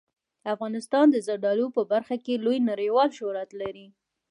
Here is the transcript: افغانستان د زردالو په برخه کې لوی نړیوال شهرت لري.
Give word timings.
افغانستان 0.53 1.05
د 1.11 1.15
زردالو 1.27 1.67
په 1.75 1.81
برخه 1.91 2.15
کې 2.23 2.41
لوی 2.45 2.57
نړیوال 2.71 3.09
شهرت 3.17 3.49
لري. 3.61 3.87